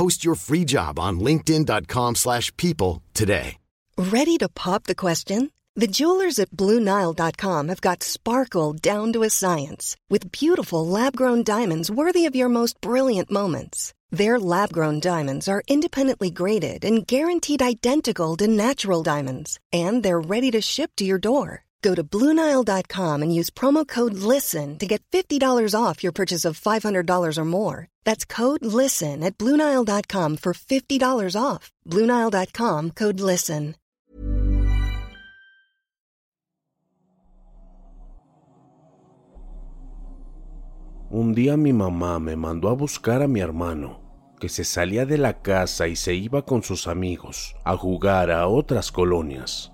Post 0.00 0.24
your 0.24 0.34
free 0.34 0.64
job 0.64 0.98
on 0.98 1.20
linkedin.com 1.20 2.14
slash 2.14 2.56
people 2.56 3.02
today. 3.12 3.58
Ready 3.98 4.38
to 4.38 4.48
pop 4.48 4.84
the 4.84 4.94
question? 4.94 5.50
The 5.76 5.92
jewelers 5.98 6.38
at 6.38 6.50
BlueNile.com 6.50 7.68
have 7.68 7.82
got 7.82 8.02
sparkle 8.02 8.72
down 8.72 9.12
to 9.12 9.24
a 9.24 9.28
science 9.28 9.98
with 10.08 10.32
beautiful 10.32 10.86
lab-grown 10.86 11.42
diamonds 11.42 11.90
worthy 11.90 12.24
of 12.24 12.34
your 12.34 12.48
most 12.48 12.80
brilliant 12.80 13.30
moments. 13.30 13.92
Their 14.10 14.40
lab-grown 14.40 15.00
diamonds 15.00 15.48
are 15.48 15.62
independently 15.68 16.30
graded 16.30 16.82
and 16.82 17.06
guaranteed 17.06 17.60
identical 17.60 18.38
to 18.38 18.48
natural 18.48 19.02
diamonds, 19.02 19.58
and 19.70 20.02
they're 20.02 20.26
ready 20.34 20.50
to 20.52 20.62
ship 20.62 20.92
to 20.96 21.04
your 21.04 21.18
door. 21.18 21.64
Go 21.82 21.94
to 21.94 22.02
BlueNile.com 22.02 23.22
and 23.22 23.34
use 23.34 23.50
promo 23.50 23.86
code 23.86 24.14
LISTEN 24.14 24.78
to 24.78 24.86
get 24.86 25.02
$50 25.12 25.74
off 25.78 26.02
your 26.02 26.12
purchase 26.12 26.46
of 26.46 26.58
$500 26.58 27.36
or 27.36 27.44
more. 27.44 27.89
That's 28.04 28.24
code 28.24 28.64
LISTEN 28.64 29.22
at 29.22 29.38
BlueNile.com 29.38 30.36
for 30.36 30.52
$50 30.52 31.36
off. 31.36 31.70
BlueNile.com 31.86 32.90
code 32.90 33.20
LISTEN. 33.20 33.76
Un 41.12 41.34
día 41.34 41.56
mi 41.56 41.72
mamá 41.72 42.20
me 42.20 42.36
mandó 42.36 42.68
a 42.68 42.72
buscar 42.72 43.20
a 43.20 43.26
mi 43.26 43.40
hermano, 43.40 44.00
que 44.38 44.48
se 44.48 44.62
salía 44.62 45.04
de 45.06 45.18
la 45.18 45.42
casa 45.42 45.88
y 45.88 45.96
se 45.96 46.14
iba 46.14 46.44
con 46.44 46.62
sus 46.62 46.86
amigos 46.86 47.56
a 47.64 47.76
jugar 47.76 48.30
a 48.30 48.46
otras 48.46 48.92
colonias. 48.92 49.72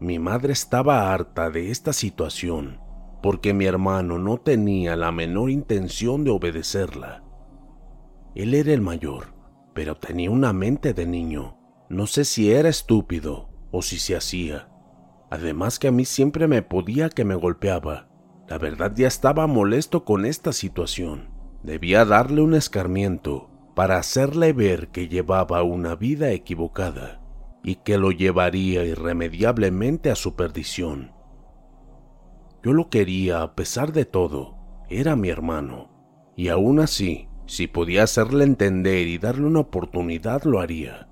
Mi 0.00 0.18
madre 0.18 0.52
estaba 0.52 1.14
harta 1.14 1.48
de 1.48 1.70
esta 1.70 1.94
situación 1.94 2.84
porque 3.24 3.54
mi 3.54 3.64
hermano 3.64 4.18
no 4.18 4.36
tenía 4.36 4.96
la 4.96 5.10
menor 5.10 5.48
intención 5.48 6.24
de 6.24 6.30
obedecerla. 6.30 7.23
Él 8.34 8.54
era 8.54 8.72
el 8.72 8.80
mayor, 8.80 9.34
pero 9.74 9.96
tenía 9.96 10.30
una 10.30 10.52
mente 10.52 10.92
de 10.94 11.06
niño. 11.06 11.56
No 11.88 12.06
sé 12.06 12.24
si 12.24 12.50
era 12.50 12.68
estúpido 12.68 13.48
o 13.70 13.82
si 13.82 13.98
se 13.98 14.16
hacía. 14.16 14.68
Además 15.30 15.78
que 15.78 15.88
a 15.88 15.92
mí 15.92 16.04
siempre 16.04 16.48
me 16.48 16.62
podía 16.62 17.08
que 17.10 17.24
me 17.24 17.34
golpeaba. 17.34 18.08
La 18.48 18.58
verdad 18.58 18.92
ya 18.94 19.08
estaba 19.08 19.46
molesto 19.46 20.04
con 20.04 20.26
esta 20.26 20.52
situación. 20.52 21.30
Debía 21.62 22.04
darle 22.04 22.42
un 22.42 22.54
escarmiento 22.54 23.50
para 23.74 23.98
hacerle 23.98 24.52
ver 24.52 24.88
que 24.88 25.08
llevaba 25.08 25.62
una 25.62 25.96
vida 25.96 26.30
equivocada 26.30 27.20
y 27.62 27.76
que 27.76 27.98
lo 27.98 28.10
llevaría 28.10 28.84
irremediablemente 28.84 30.10
a 30.10 30.14
su 30.14 30.36
perdición. 30.36 31.12
Yo 32.62 32.72
lo 32.72 32.90
quería 32.90 33.42
a 33.42 33.54
pesar 33.54 33.92
de 33.92 34.04
todo, 34.04 34.56
era 34.88 35.16
mi 35.16 35.30
hermano, 35.30 35.90
y 36.36 36.48
aún 36.48 36.80
así, 36.80 37.28
si 37.46 37.66
podía 37.66 38.04
hacerle 38.04 38.44
entender 38.44 39.06
y 39.06 39.18
darle 39.18 39.46
una 39.46 39.60
oportunidad, 39.60 40.44
lo 40.44 40.60
haría. 40.60 41.08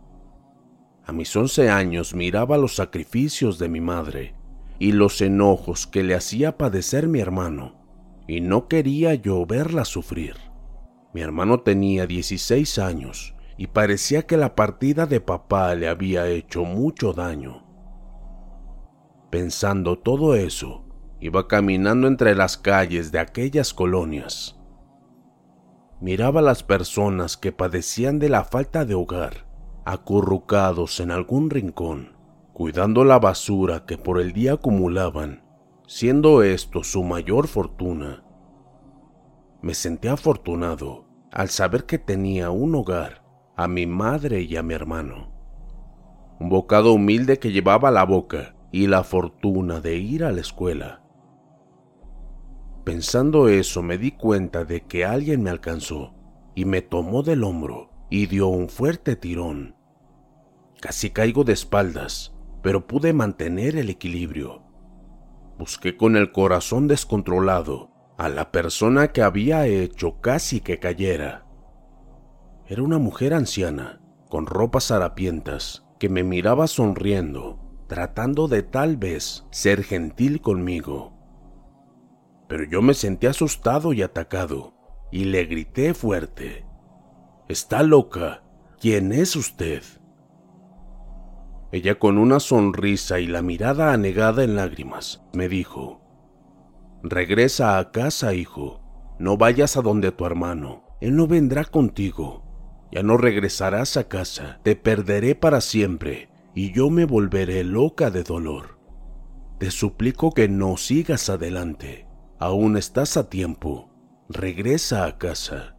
A 1.05 1.13
mis 1.13 1.35
once 1.37 1.69
años 1.69 2.15
miraba 2.15 2.57
los 2.57 2.77
sacrificios 2.77 3.59
de 3.59 3.69
mi 3.69 3.81
madre 3.81 4.35
y 4.79 4.93
los 4.93 5.21
enojos 5.21 5.87
que 5.87 6.03
le 6.03 6.15
hacía 6.15 6.57
padecer 6.57 7.09
mi 7.09 7.21
hermano, 7.21 7.77
y 8.27 8.41
no 8.41 8.69
quería 8.69 9.15
yo 9.15 9.45
verla 9.47 9.85
sufrir. 9.85 10.37
Mi 11.13 11.21
hermano 11.21 11.61
tenía 11.61 12.07
16 12.07 12.79
años 12.79 13.35
y 13.59 13.67
parecía 13.67 14.27
que 14.27 14.37
la 14.37 14.55
partida 14.55 15.07
de 15.07 15.21
papá 15.21 15.75
le 15.75 15.89
había 15.89 16.27
hecho 16.29 16.65
mucho 16.65 17.13
daño. 17.13 17.67
Pensando 19.31 19.99
todo 19.99 20.35
eso, 20.35 20.85
iba 21.21 21.47
caminando 21.49 22.09
entre 22.09 22.35
las 22.35 22.57
calles 22.57 23.13
de 23.13 23.19
aquellas 23.19 23.75
colonias. 23.75 24.62
Miraba 26.03 26.41
a 26.41 26.43
las 26.43 26.65
personas 26.65 27.37
que 27.37 27.53
padecían 27.53 28.19
de 28.19 28.29
la 28.29 28.43
falta 28.43 28.85
de 28.85 28.97
hogar, 28.97 29.47
acurrucados 29.85 30.99
en 30.99 31.13
algún 31.13 31.49
rincón, 31.49 32.17
cuidando 32.53 33.05
la 33.05 33.21
basura 33.21 33.87
que 33.87 33.99
por 33.99 34.21
el 34.21 34.33
día 34.33 34.55
acumulaban, 34.55 35.45
siendo 35.87 36.43
esto 36.43 36.83
su 36.83 37.05
mayor 37.05 37.47
fortuna. 37.47 38.25
Me 39.61 39.75
sentí 39.75 40.09
afortunado 40.09 41.05
al 41.31 41.51
saber 41.51 41.87
que 41.87 41.99
tenía 41.99 42.51
un 42.51 42.75
hogar, 42.75 43.23
a 43.55 43.69
mi 43.69 43.87
madre 43.87 44.43
y 44.43 44.57
a 44.57 44.65
mi 44.65 44.75
hermano. 44.75 45.31
Un 46.41 46.49
bocado 46.49 46.95
humilde 46.95 47.39
que 47.39 47.53
llevaba 47.53 47.91
a 47.91 47.93
la 47.93 48.05
boca 48.05 48.57
y 48.73 48.89
la 48.89 49.05
fortuna 49.05 49.81
de 49.81 49.99
ir 49.99 50.25
a 50.25 50.33
la 50.33 50.41
escuela. 50.41 51.02
Pensando 52.85 53.49
eso 53.49 53.83
me 53.83 53.97
di 53.97 54.13
cuenta 54.13 54.65
de 54.65 54.83
que 54.83 55.05
alguien 55.05 55.43
me 55.43 55.51
alcanzó 55.51 56.15
y 56.55 56.65
me 56.65 56.83
tomó 56.83 57.23
del 57.23 57.45
hombro 57.45 57.91
y 58.11 58.27
dio 58.27 58.49
un 58.49 58.69
fuerte 58.69 59.15
tirón. 59.15 59.77
Casi 60.81 61.11
caigo 61.11 61.45
de 61.45 61.53
espaldas, 61.53 62.35
pero 62.61 62.89
pude 62.89 63.13
mantener 63.13 63.77
el 63.77 63.89
equilibrio. 63.89 64.63
Busqué 65.59 65.97
con 65.97 66.17
el 66.17 66.33
corazón 66.33 66.89
descontrolado 66.89 67.91
a 68.19 68.29
la 68.29 68.51
persona 68.51 69.09
que 69.09 69.23
había 69.23 69.67
hecho 69.67 70.21
casi 70.21 70.61
que 70.61 70.81
cayera. 70.81 71.47
Era 72.67 72.83
una 72.83 72.99
mujer 72.99 73.33
anciana, 73.33 74.01
con 74.29 74.47
ropas 74.47 74.91
harapientas, 74.91 75.85
que 76.01 76.09
me 76.09 76.25
miraba 76.25 76.67
sonriendo, 76.67 77.61
tratando 77.87 78.49
de 78.49 78.63
tal 78.63 78.97
vez 78.97 79.45
ser 79.51 79.85
gentil 79.85 80.41
conmigo. 80.41 81.12
Pero 82.53 82.65
yo 82.65 82.83
me 82.83 82.93
sentí 82.93 83.27
asustado 83.27 83.95
y 83.95 84.03
atacado, 84.03 84.75
y 85.11 85.25
le 85.25 85.47
grité 85.47 85.95
fuerte. 85.95 86.67
Está 87.49 87.83
loca. 87.83 88.43
¿Quién 88.79 89.11
es 89.11 89.37
usted? 89.37 89.83
Ella 91.73 91.99
con 91.99 92.19
una 92.19 92.41
sonrisa 92.41 93.21
y 93.21 93.27
la 93.27 93.41
mirada 93.41 93.95
anegada 93.95 94.45
en 94.45 94.55
lágrimas, 94.55 95.23
me 95.33 95.49
dijo, 95.49 96.03
Regresa 97.03 97.79
a 97.79 97.91
casa, 97.91 98.35
hijo. 98.35 98.83
No 99.19 99.39
vayas 99.39 99.79
a 99.79 99.81
donde 99.81 100.13
tu 100.13 100.27
hermano. 100.27 100.85
Él 101.01 101.17
no 101.17 101.27
vendrá 101.27 101.65
contigo. 101.65 102.45
Ya 102.93 103.03
no 103.03 103.17
regresarás 103.17 103.97
a 103.97 104.09
casa. 104.09 104.61
Te 104.63 104.77
perderé 104.77 105.35
para 105.35 105.63
siempre 105.63 106.29
y 106.55 106.71
yo 106.73 106.91
me 106.91 107.07
volveré 107.07 107.65
loca 107.65 108.11
de 108.11 108.25
dolor. 108.25 108.79
Te 109.59 109.71
suplico 109.71 110.33
que 110.33 110.51
no 110.51 110.77
sigas 110.77 111.31
adelante. 111.31 112.12
Aún 112.45 112.77
estás 112.77 113.17
a 113.17 113.31
tiempo. 113.31 113.89
Regresa 114.29 115.07
a 115.07 115.17
casa. 115.17 115.77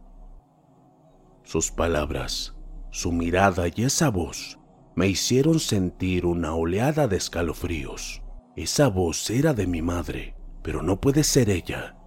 Sus 1.42 1.70
palabras, 1.70 2.54
su 2.90 3.12
mirada 3.12 3.66
y 3.68 3.84
esa 3.84 4.08
voz 4.08 4.58
me 4.94 5.06
hicieron 5.06 5.60
sentir 5.60 6.24
una 6.24 6.54
oleada 6.54 7.06
de 7.06 7.18
escalofríos. 7.18 8.22
Esa 8.56 8.88
voz 8.88 9.28
era 9.28 9.52
de 9.52 9.66
mi 9.66 9.82
madre, 9.82 10.36
pero 10.62 10.82
no 10.82 11.02
puede 11.02 11.22
ser 11.22 11.50
ella. 11.50 11.98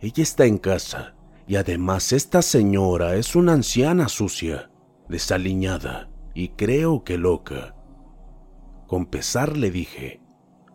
Ella 0.00 0.22
está 0.22 0.46
en 0.46 0.58
casa 0.58 1.16
y 1.48 1.56
además 1.56 2.12
esta 2.12 2.40
señora 2.40 3.16
es 3.16 3.34
una 3.34 3.54
anciana 3.54 4.08
sucia, 4.08 4.70
desaliñada 5.08 6.08
y 6.34 6.50
creo 6.50 7.02
que 7.02 7.18
loca. 7.18 7.74
Con 8.86 9.06
pesar 9.06 9.56
le 9.56 9.72
dije, 9.72 10.22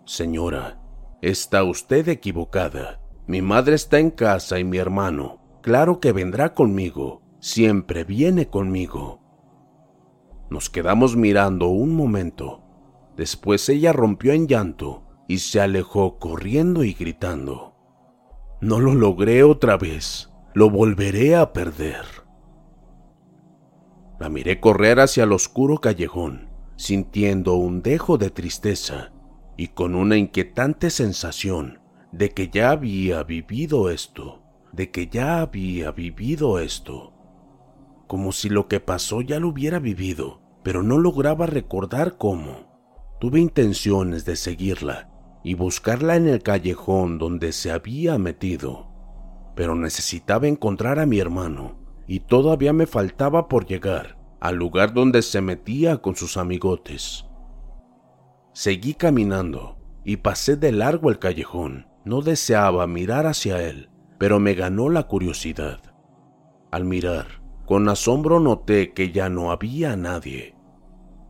Señora, 0.03 0.81
está 1.21 1.63
usted 1.63 2.09
equivocada. 2.09 2.99
Mi 3.29 3.41
madre 3.41 3.75
está 3.75 3.99
en 3.99 4.11
casa 4.11 4.59
y 4.59 4.65
mi 4.65 4.77
hermano, 4.77 5.39
claro 5.61 6.01
que 6.01 6.11
vendrá 6.11 6.53
conmigo, 6.53 7.21
siempre 7.39 8.03
viene 8.03 8.49
conmigo. 8.49 9.21
Nos 10.49 10.69
quedamos 10.69 11.15
mirando 11.15 11.67
un 11.67 11.95
momento 11.95 12.65
Después 13.19 13.67
ella 13.67 13.91
rompió 13.91 14.31
en 14.31 14.47
llanto 14.47 15.03
y 15.27 15.39
se 15.39 15.59
alejó 15.59 16.19
corriendo 16.19 16.85
y 16.85 16.93
gritando. 16.93 17.75
No 18.61 18.79
lo 18.79 18.95
logré 18.95 19.43
otra 19.43 19.75
vez, 19.75 20.29
lo 20.53 20.69
volveré 20.69 21.35
a 21.35 21.51
perder. 21.51 22.05
La 24.21 24.29
miré 24.29 24.61
correr 24.61 25.01
hacia 25.01 25.25
el 25.25 25.33
oscuro 25.33 25.79
callejón, 25.79 26.47
sintiendo 26.77 27.55
un 27.55 27.81
dejo 27.81 28.17
de 28.17 28.29
tristeza 28.29 29.11
y 29.57 29.67
con 29.67 29.95
una 29.95 30.15
inquietante 30.15 30.89
sensación 30.89 31.78
de 32.11 32.31
que 32.31 32.49
ya 32.49 32.71
había 32.71 33.23
vivido 33.23 33.89
esto, 33.89 34.41
de 34.71 34.91
que 34.91 35.07
ya 35.07 35.41
había 35.41 35.91
vivido 35.91 36.59
esto. 36.59 37.13
Como 38.07 38.31
si 38.31 38.49
lo 38.49 38.67
que 38.67 38.79
pasó 38.79 39.21
ya 39.21 39.39
lo 39.39 39.49
hubiera 39.49 39.79
vivido, 39.79 40.41
pero 40.63 40.83
no 40.83 40.97
lograba 40.97 41.45
recordar 41.45 42.17
cómo. 42.17 42.67
Tuve 43.19 43.39
intenciones 43.39 44.25
de 44.25 44.35
seguirla 44.35 45.09
y 45.43 45.53
buscarla 45.53 46.15
en 46.15 46.27
el 46.27 46.41
callejón 46.41 47.17
donde 47.17 47.51
se 47.51 47.71
había 47.71 48.17
metido, 48.17 48.87
pero 49.55 49.75
necesitaba 49.75 50.47
encontrar 50.47 50.99
a 50.99 51.05
mi 51.05 51.19
hermano 51.19 51.77
y 52.07 52.21
todavía 52.21 52.73
me 52.73 52.87
faltaba 52.87 53.47
por 53.47 53.65
llegar 53.65 54.17
al 54.39 54.55
lugar 54.55 54.93
donde 54.93 55.21
se 55.21 55.41
metía 55.41 55.97
con 55.97 56.15
sus 56.15 56.37
amigotes. 56.37 57.25
Seguí 58.53 58.93
caminando 58.93 59.77
y 60.03 60.17
pasé 60.17 60.55
de 60.55 60.71
largo 60.71 61.09
el 61.09 61.19
callejón. 61.19 61.88
No 62.05 62.21
deseaba 62.21 62.87
mirar 62.87 63.25
hacia 63.25 63.61
él, 63.61 63.89
pero 64.17 64.39
me 64.39 64.53
ganó 64.53 64.89
la 64.89 65.03
curiosidad. 65.03 65.79
Al 66.71 66.85
mirar, 66.85 67.41
con 67.65 67.87
asombro 67.89 68.39
noté 68.39 68.93
que 68.93 69.11
ya 69.11 69.29
no 69.29 69.51
había 69.51 69.95
nadie. 69.95 70.55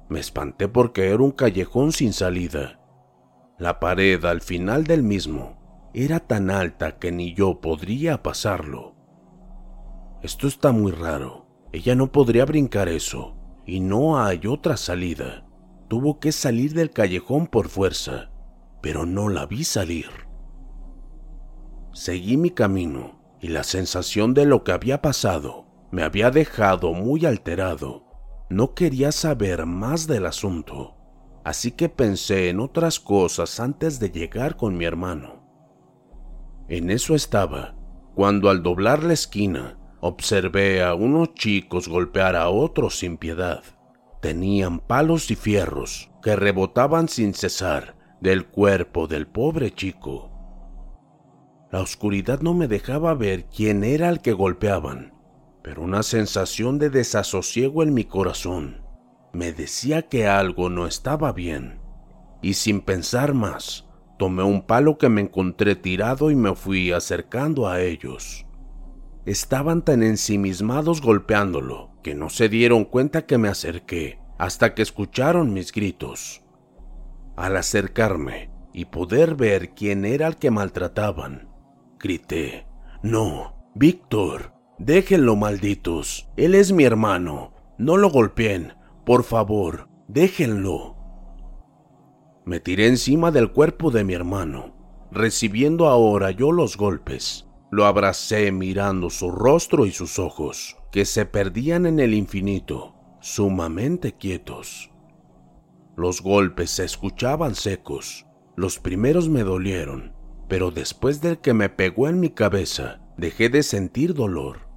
Me 0.09 0.19
espanté 0.19 0.67
porque 0.67 1.09
era 1.09 1.23
un 1.23 1.31
callejón 1.31 1.91
sin 1.91 2.13
salida. 2.13 2.79
La 3.57 3.79
pared 3.79 4.23
al 4.25 4.41
final 4.41 4.85
del 4.85 5.03
mismo 5.03 5.89
era 5.93 6.19
tan 6.19 6.49
alta 6.49 6.97
que 6.97 7.11
ni 7.11 7.33
yo 7.33 7.61
podría 7.61 8.23
pasarlo. 8.23 8.95
Esto 10.21 10.47
está 10.47 10.71
muy 10.71 10.91
raro. 10.91 11.47
Ella 11.71 11.95
no 11.95 12.11
podría 12.11 12.45
brincar 12.45 12.89
eso, 12.89 13.35
y 13.65 13.79
no 13.79 14.19
hay 14.19 14.47
otra 14.47 14.77
salida. 14.77 15.45
Tuvo 15.87 16.19
que 16.19 16.31
salir 16.31 16.73
del 16.73 16.91
callejón 16.91 17.47
por 17.47 17.69
fuerza, 17.69 18.31
pero 18.81 19.05
no 19.05 19.29
la 19.29 19.45
vi 19.45 19.63
salir. 19.63 20.28
Seguí 21.91 22.37
mi 22.37 22.51
camino, 22.51 23.19
y 23.41 23.47
la 23.49 23.63
sensación 23.63 24.33
de 24.33 24.45
lo 24.45 24.63
que 24.63 24.71
había 24.71 25.01
pasado 25.01 25.65
me 25.91 26.03
había 26.03 26.29
dejado 26.29 26.93
muy 26.93 27.25
alterado. 27.25 28.05
No 28.49 28.73
quería 28.73 29.11
saber 29.11 29.65
más 29.65 30.07
del 30.07 30.25
asunto, 30.25 30.95
así 31.43 31.71
que 31.71 31.89
pensé 31.89 32.49
en 32.49 32.59
otras 32.59 32.99
cosas 32.99 33.59
antes 33.59 33.99
de 33.99 34.11
llegar 34.11 34.55
con 34.55 34.77
mi 34.77 34.85
hermano. 34.85 35.43
En 36.67 36.91
eso 36.91 37.15
estaba, 37.15 37.75
cuando 38.15 38.49
al 38.49 38.61
doblar 38.61 39.03
la 39.03 39.13
esquina 39.13 39.79
observé 40.01 40.83
a 40.83 40.93
unos 40.93 41.33
chicos 41.33 41.87
golpear 41.87 42.35
a 42.35 42.49
otros 42.49 42.99
sin 42.99 43.17
piedad. 43.17 43.63
Tenían 44.21 44.79
palos 44.79 45.31
y 45.31 45.35
fierros 45.35 46.11
que 46.21 46.35
rebotaban 46.35 47.07
sin 47.07 47.33
cesar 47.33 47.95
del 48.21 48.45
cuerpo 48.45 49.07
del 49.07 49.27
pobre 49.27 49.71
chico. 49.73 50.38
La 51.71 51.81
oscuridad 51.81 52.41
no 52.41 52.53
me 52.53 52.67
dejaba 52.67 53.13
ver 53.13 53.45
quién 53.45 53.83
era 53.83 54.09
el 54.09 54.21
que 54.21 54.33
golpeaban, 54.33 55.13
pero 55.61 55.83
una 55.83 56.01
sensación 56.01 56.79
de 56.79 56.89
desasosiego 56.89 57.83
en 57.83 57.93
mi 57.93 58.05
corazón 58.05 58.81
me 59.33 59.53
decía 59.53 60.01
que 60.03 60.27
algo 60.27 60.69
no 60.69 60.87
estaba 60.87 61.31
bien. 61.31 61.79
Y 62.41 62.55
sin 62.55 62.81
pensar 62.81 63.33
más, 63.33 63.87
tomé 64.17 64.43
un 64.43 64.63
palo 64.63 64.97
que 64.97 65.09
me 65.09 65.21
encontré 65.21 65.75
tirado 65.75 66.31
y 66.31 66.35
me 66.35 66.55
fui 66.55 66.91
acercando 66.91 67.67
a 67.67 67.81
ellos. 67.81 68.47
Estaban 69.25 69.83
tan 69.83 70.01
ensimismados 70.01 71.01
golpeándolo 71.01 71.91
que 72.01 72.15
no 72.15 72.29
se 72.29 72.49
dieron 72.49 72.85
cuenta 72.85 73.27
que 73.27 73.37
me 73.37 73.49
acerqué 73.49 74.19
hasta 74.39 74.73
que 74.73 74.81
escucharon 74.81 75.53
mis 75.53 75.71
gritos. 75.71 76.41
Al 77.35 77.57
acercarme 77.57 78.49
y 78.73 78.85
poder 78.85 79.35
ver 79.35 79.71
quién 79.71 80.05
era 80.05 80.27
el 80.27 80.37
que 80.37 80.49
maltrataban, 80.49 81.48
grité, 81.99 82.65
No, 83.03 83.71
Víctor, 83.75 84.53
déjenlo 84.77 85.35
malditos, 85.35 86.29
él 86.37 86.55
es 86.55 86.71
mi 86.71 86.83
hermano, 86.83 87.53
no 87.77 87.97
lo 87.97 88.09
golpeen, 88.09 88.73
por 89.05 89.23
favor, 89.23 89.89
déjenlo. 90.07 90.95
Me 92.45 92.59
tiré 92.59 92.87
encima 92.87 93.31
del 93.31 93.51
cuerpo 93.51 93.91
de 93.91 94.03
mi 94.03 94.13
hermano, 94.13 94.75
recibiendo 95.11 95.87
ahora 95.87 96.31
yo 96.31 96.51
los 96.51 96.77
golpes 96.77 97.49
lo 97.71 97.85
abracé 97.85 98.51
mirando 98.51 99.09
su 99.09 99.31
rostro 99.31 99.85
y 99.85 99.91
sus 99.91 100.17
ojos, 100.17 100.77
que 100.91 101.05
se 101.05 101.25
perdían 101.25 101.85
en 101.85 101.99
el 101.99 102.13
infinito, 102.13 102.95
sumamente 103.21 104.13
quietos. 104.13 104.91
Los 105.95 106.21
golpes 106.21 106.71
se 106.71 106.85
escuchaban 106.85 107.55
secos. 107.55 108.25
Los 108.55 108.79
primeros 108.79 109.29
me 109.29 109.43
dolieron, 109.43 110.13
pero 110.49 110.71
después 110.71 111.21
del 111.21 111.37
que 111.37 111.53
me 111.53 111.69
pegó 111.69 112.09
en 112.09 112.19
mi 112.19 112.31
cabeza, 112.31 112.99
dejé 113.17 113.49
de 113.49 113.63
sentir 113.63 114.15
dolor. 114.15 114.67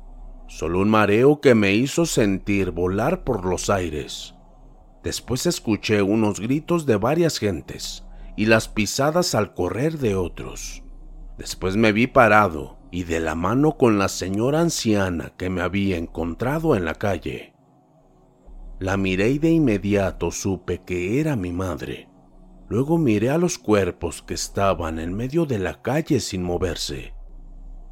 Solo 0.46 0.80
un 0.80 0.90
mareo 0.90 1.40
que 1.40 1.54
me 1.54 1.72
hizo 1.72 2.04
sentir 2.04 2.70
volar 2.72 3.24
por 3.24 3.46
los 3.46 3.70
aires. 3.70 4.34
Después 5.02 5.46
escuché 5.46 6.02
unos 6.02 6.38
gritos 6.40 6.84
de 6.84 6.96
varias 6.96 7.38
gentes 7.38 8.04
y 8.36 8.46
las 8.46 8.68
pisadas 8.68 9.34
al 9.34 9.54
correr 9.54 9.98
de 9.98 10.14
otros. 10.14 10.82
Después 11.38 11.76
me 11.76 11.92
vi 11.92 12.06
parado 12.06 12.78
y 12.90 13.04
de 13.04 13.18
la 13.18 13.34
mano 13.34 13.78
con 13.78 13.98
la 13.98 14.08
señora 14.08 14.60
anciana 14.60 15.32
que 15.38 15.48
me 15.48 15.62
había 15.62 15.96
encontrado 15.96 16.76
en 16.76 16.84
la 16.84 16.94
calle. 16.94 17.54
La 18.78 18.98
miré 18.98 19.30
y 19.30 19.38
de 19.38 19.50
inmediato 19.50 20.30
supe 20.30 20.82
que 20.84 21.18
era 21.18 21.34
mi 21.34 21.52
madre. 21.52 22.11
Luego 22.72 22.96
miré 22.96 23.28
a 23.28 23.36
los 23.36 23.58
cuerpos 23.58 24.22
que 24.22 24.32
estaban 24.32 24.98
en 24.98 25.12
medio 25.12 25.44
de 25.44 25.58
la 25.58 25.82
calle 25.82 26.20
sin 26.20 26.42
moverse, 26.42 27.12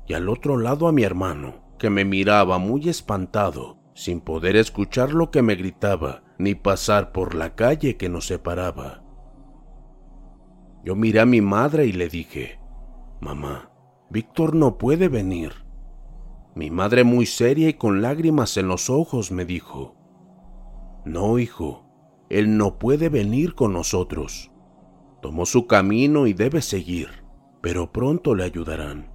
y 0.07 0.15
al 0.15 0.27
otro 0.31 0.57
lado 0.57 0.89
a 0.89 0.93
mi 0.93 1.03
hermano, 1.03 1.77
que 1.79 1.91
me 1.91 2.07
miraba 2.07 2.57
muy 2.57 2.89
espantado, 2.89 3.77
sin 3.93 4.23
poder 4.23 4.57
escuchar 4.57 5.13
lo 5.13 5.31
que 5.31 5.43
me 5.43 5.55
gritaba 5.55 6.23
ni 6.39 6.55
pasar 6.55 7.13
por 7.13 7.35
la 7.35 7.55
calle 7.55 7.99
que 7.99 8.09
nos 8.09 8.27
separaba. 8.27 9.05
Yo 10.83 10.97
miré 10.97 11.21
a 11.21 11.27
mi 11.27 11.43
madre 11.43 11.85
y 11.85 11.93
le 11.93 12.09
dije, 12.09 12.59
Mamá, 13.21 13.71
Víctor 14.09 14.55
no 14.55 14.79
puede 14.79 15.11
venir. 15.11 15.53
Mi 16.55 16.71
madre 16.71 17.05
muy 17.05 17.27
seria 17.27 17.69
y 17.69 17.75
con 17.75 18.01
lágrimas 18.01 18.57
en 18.57 18.69
los 18.69 18.89
ojos 18.89 19.31
me 19.31 19.45
dijo, 19.45 19.95
No, 21.05 21.39
hijo, 21.39 21.85
él 22.31 22.57
no 22.57 22.79
puede 22.79 23.11
venir 23.11 23.55
con 23.55 23.75
nosotros. 23.75 24.51
Tomó 25.21 25.47
su 25.47 25.67
camino 25.67 26.27
y 26.27 26.33
debe 26.33 26.63
seguir, 26.63 27.09
pero 27.61 27.93
pronto 27.93 28.35
le 28.35 28.45
ayudarán. 28.45 29.11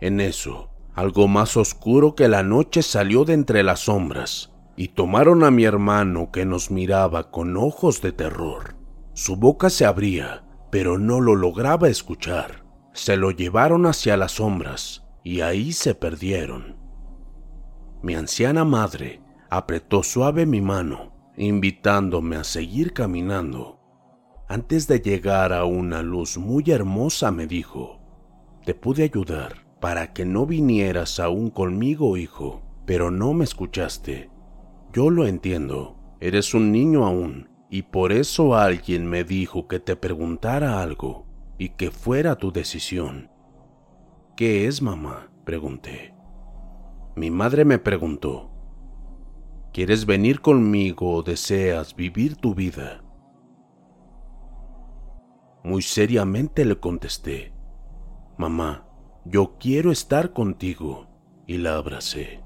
En 0.00 0.20
eso, 0.20 0.70
algo 0.94 1.28
más 1.28 1.56
oscuro 1.56 2.14
que 2.14 2.28
la 2.28 2.42
noche 2.42 2.82
salió 2.82 3.24
de 3.24 3.34
entre 3.34 3.62
las 3.62 3.80
sombras 3.80 4.52
y 4.76 4.88
tomaron 4.88 5.44
a 5.44 5.50
mi 5.50 5.64
hermano 5.64 6.30
que 6.32 6.44
nos 6.44 6.70
miraba 6.70 7.30
con 7.30 7.56
ojos 7.56 8.02
de 8.02 8.12
terror. 8.12 8.76
Su 9.14 9.36
boca 9.36 9.70
se 9.70 9.84
abría, 9.84 10.44
pero 10.70 10.98
no 10.98 11.20
lo 11.20 11.34
lograba 11.34 11.88
escuchar. 11.88 12.64
Se 12.92 13.16
lo 13.16 13.30
llevaron 13.30 13.86
hacia 13.86 14.16
las 14.16 14.32
sombras 14.32 15.06
y 15.22 15.40
ahí 15.40 15.72
se 15.72 15.94
perdieron. 15.94 16.76
Mi 18.02 18.14
anciana 18.14 18.64
madre 18.64 19.22
apretó 19.50 20.02
suave 20.02 20.46
mi 20.46 20.60
mano, 20.60 21.12
invitándome 21.36 22.36
a 22.36 22.44
seguir 22.44 22.92
caminando. 22.92 23.81
Antes 24.52 24.86
de 24.86 25.00
llegar 25.00 25.50
a 25.54 25.64
una 25.64 26.02
luz 26.02 26.36
muy 26.36 26.62
hermosa 26.70 27.30
me 27.30 27.46
dijo, 27.46 28.00
te 28.66 28.74
pude 28.74 29.04
ayudar 29.04 29.64
para 29.80 30.12
que 30.12 30.26
no 30.26 30.44
vinieras 30.44 31.20
aún 31.20 31.48
conmigo, 31.48 32.18
hijo, 32.18 32.60
pero 32.84 33.10
no 33.10 33.32
me 33.32 33.44
escuchaste. 33.44 34.28
Yo 34.92 35.08
lo 35.08 35.26
entiendo, 35.26 35.96
eres 36.20 36.52
un 36.52 36.70
niño 36.70 37.06
aún, 37.06 37.48
y 37.70 37.80
por 37.80 38.12
eso 38.12 38.54
alguien 38.54 39.06
me 39.06 39.24
dijo 39.24 39.68
que 39.68 39.80
te 39.80 39.96
preguntara 39.96 40.82
algo 40.82 41.24
y 41.56 41.70
que 41.70 41.90
fuera 41.90 42.36
tu 42.36 42.52
decisión. 42.52 43.30
¿Qué 44.36 44.66
es, 44.66 44.82
mamá? 44.82 45.30
pregunté. 45.46 46.12
Mi 47.16 47.30
madre 47.30 47.64
me 47.64 47.78
preguntó, 47.78 48.50
¿quieres 49.72 50.04
venir 50.04 50.42
conmigo 50.42 51.10
o 51.14 51.22
deseas 51.22 51.96
vivir 51.96 52.36
tu 52.36 52.54
vida? 52.54 53.02
Muy 55.64 55.82
seriamente 55.82 56.64
le 56.64 56.78
contesté, 56.78 57.52
Mamá, 58.36 58.86
yo 59.24 59.56
quiero 59.58 59.92
estar 59.92 60.32
contigo, 60.32 61.06
y 61.46 61.58
la 61.58 61.76
abracé. 61.76 62.40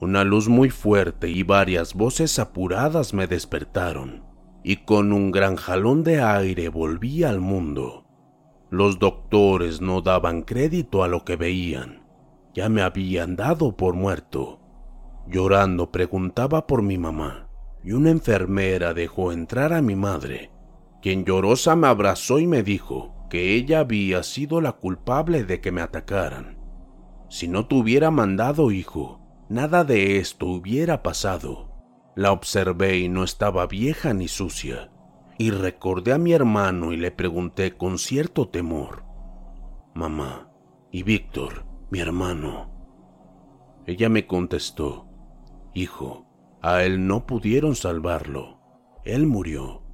Una 0.00 0.24
luz 0.24 0.48
muy 0.48 0.70
fuerte 0.70 1.28
y 1.28 1.42
varias 1.42 1.94
voces 1.94 2.38
apuradas 2.38 3.14
me 3.14 3.26
despertaron 3.26 4.28
y 4.62 4.76
con 4.76 5.12
un 5.12 5.30
gran 5.30 5.56
jalón 5.56 6.04
de 6.04 6.20
aire 6.20 6.68
volví 6.68 7.24
al 7.24 7.40
mundo. 7.40 8.04
Los 8.70 8.98
doctores 8.98 9.80
no 9.80 10.02
daban 10.02 10.42
crédito 10.42 11.02
a 11.02 11.08
lo 11.08 11.24
que 11.24 11.36
veían. 11.36 12.06
Ya 12.54 12.68
me 12.68 12.82
habían 12.82 13.34
dado 13.34 13.76
por 13.76 13.94
muerto. 13.94 14.60
Llorando 15.26 15.90
preguntaba 15.90 16.66
por 16.66 16.82
mi 16.82 16.98
mamá 16.98 17.48
y 17.82 17.92
una 17.92 18.10
enfermera 18.10 18.94
dejó 18.94 19.32
entrar 19.32 19.72
a 19.72 19.80
mi 19.80 19.96
madre, 19.96 20.50
quien 21.00 21.24
llorosa 21.24 21.76
me 21.76 21.86
abrazó 21.86 22.38
y 22.38 22.46
me 22.46 22.62
dijo 22.62 23.14
que 23.30 23.54
ella 23.54 23.80
había 23.80 24.22
sido 24.22 24.60
la 24.60 24.72
culpable 24.72 25.44
de 25.44 25.60
que 25.60 25.70
me 25.72 25.80
atacaran. 25.80 26.58
Si 27.28 27.46
no 27.46 27.66
tuviera 27.66 28.10
mandado 28.10 28.70
hijo, 28.70 29.20
nada 29.48 29.84
de 29.84 30.18
esto 30.18 30.46
hubiera 30.46 31.02
pasado. 31.02 31.68
La 32.16 32.32
observé 32.32 32.98
y 32.98 33.08
no 33.08 33.22
estaba 33.22 33.66
vieja 33.66 34.12
ni 34.12 34.28
sucia, 34.28 34.90
y 35.38 35.50
recordé 35.50 36.12
a 36.12 36.18
mi 36.18 36.32
hermano 36.32 36.92
y 36.92 36.96
le 36.96 37.10
pregunté 37.10 37.76
con 37.76 37.98
cierto 37.98 38.48
temor, 38.48 39.04
Mamá, 39.94 40.50
¿y 40.90 41.02
Víctor, 41.02 41.64
mi 41.90 42.00
hermano? 42.00 42.70
Ella 43.86 44.08
me 44.08 44.26
contestó, 44.26 45.06
Hijo, 45.74 46.26
a 46.60 46.82
él 46.82 47.06
no 47.06 47.24
pudieron 47.26 47.76
salvarlo, 47.76 48.60
él 49.04 49.26
murió. 49.26 49.87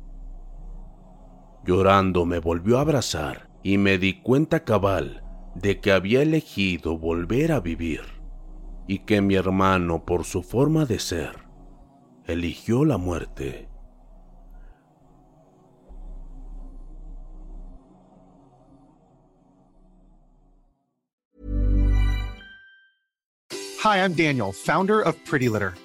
Llorando 1.64 2.26
me 2.26 2.40
volvió 2.40 2.76
a 2.76 2.82
abrazar 2.82 3.48
y 3.62 3.78
me 3.78 3.96
di 3.96 4.20
cuenta 4.20 4.64
cabal 4.64 5.24
de 5.54 5.80
que 5.80 5.92
había 5.92 6.20
elegido 6.20 6.98
volver 6.98 7.52
a 7.52 7.60
vivir 7.60 8.02
y 8.86 9.00
que 9.00 9.22
mi 9.22 9.34
hermano 9.34 10.04
por 10.04 10.24
su 10.24 10.42
forma 10.42 10.84
de 10.84 10.98
ser 10.98 11.48
eligió 12.26 12.84
la 12.84 12.98
muerte. 12.98 13.68
Hi, 23.82 23.98
I'm 23.98 24.14
Daniel, 24.14 24.52
founder 24.52 25.02
of 25.02 25.14
Pretty 25.24 25.48
Litter. 25.48 25.74